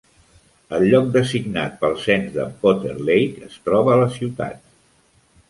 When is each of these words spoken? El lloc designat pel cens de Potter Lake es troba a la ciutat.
El 0.77 0.85
lloc 0.93 1.11
designat 1.17 1.75
pel 1.83 1.93
cens 2.05 2.33
de 2.39 2.47
Potter 2.65 2.97
Lake 3.11 3.45
es 3.51 3.61
troba 3.69 3.95
a 3.99 4.01
la 4.03 4.11
ciutat. 4.19 4.61